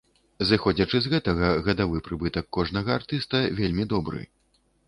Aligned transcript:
Зыходзячы 0.51 1.01
з 1.05 1.11
гэтага 1.13 1.51
гадавы 1.69 2.01
прыбытак 2.09 2.45
кожнага 2.57 2.89
артыста 3.03 3.43
вельмі 3.61 3.89
добры. 3.93 4.21